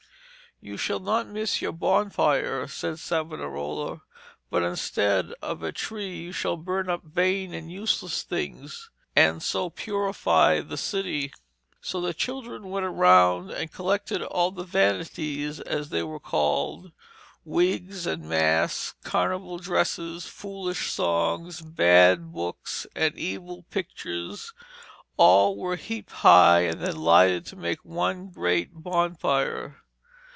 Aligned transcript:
'You 0.63 0.77
shall 0.77 0.99
not 0.99 1.25
miss 1.27 1.59
your 1.59 1.71
bonfire,' 1.71 2.67
said 2.67 2.99
Savonarola; 2.99 4.01
'but 4.51 4.61
instead 4.61 5.33
of 5.41 5.63
a 5.63 5.71
tree 5.71 6.15
you 6.25 6.31
shall 6.31 6.55
burn 6.55 6.87
up 6.87 7.03
vain 7.03 7.51
and 7.51 7.71
useless 7.71 8.21
things, 8.21 8.91
and 9.15 9.41
so 9.41 9.71
purify 9.71 10.59
the 10.61 10.77
city.' 10.77 11.33
So 11.81 11.99
the 11.99 12.13
children 12.13 12.69
went 12.69 12.85
round 12.85 13.49
and 13.49 13.71
collected 13.71 14.21
all 14.21 14.51
the 14.51 14.63
'vanities,' 14.63 15.59
as 15.61 15.89
they 15.89 16.03
were 16.03 16.19
called 16.19 16.91
wigs 17.43 18.05
and 18.05 18.29
masks 18.29 18.93
and 19.03 19.11
carnival 19.11 19.57
dresses, 19.57 20.27
foolish 20.27 20.91
songs, 20.91 21.61
bad 21.63 22.31
books, 22.31 22.85
and 22.95 23.17
evil 23.17 23.63
pictures; 23.71 24.53
all 25.17 25.57
were 25.57 25.75
heaped 25.75 26.11
high 26.11 26.59
and 26.59 26.81
then 26.81 26.97
lighted 26.97 27.47
to 27.47 27.55
make 27.55 27.83
one 27.83 28.29
great 28.29 28.69
bonfire. 28.75 29.79